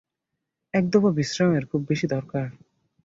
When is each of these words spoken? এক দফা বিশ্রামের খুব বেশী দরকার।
এক 0.73 0.85
দফা 0.89 1.11
বিশ্রামের 1.11 1.63
খুব 1.65 1.81
বেশী 1.89 2.05
দরকার। 2.07 2.45